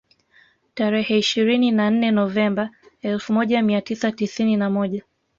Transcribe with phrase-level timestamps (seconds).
[0.73, 2.69] Tarehe ishirini na nne Novemba
[3.01, 5.03] elfu moja mia tisa tisini na moja